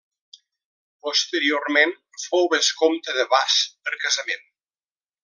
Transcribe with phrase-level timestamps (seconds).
[1.07, 1.93] Posteriorment
[2.23, 3.59] fou vescomte de Bas
[3.89, 4.43] per casament.